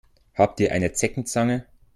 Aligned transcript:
Habt 0.33 0.59
ihr 0.61 0.71
eine 0.71 0.93
Zeckenzange? 0.93 1.63